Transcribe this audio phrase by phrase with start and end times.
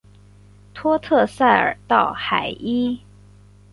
[0.73, 2.99] 托特塞尔道海伊。